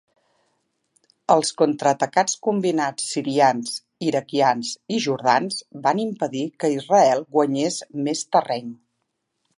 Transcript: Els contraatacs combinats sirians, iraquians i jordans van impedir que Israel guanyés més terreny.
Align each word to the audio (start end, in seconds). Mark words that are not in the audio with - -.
Els 1.33 1.51
contraatacs 1.61 2.37
combinats 2.47 3.11
sirians, 3.15 3.75
iraquians 4.09 4.73
i 4.97 5.01
jordans 5.05 5.63
van 5.87 6.03
impedir 6.07 6.45
que 6.65 6.75
Israel 6.81 7.23
guanyés 7.37 7.79
més 8.09 8.29
terreny. 8.37 8.77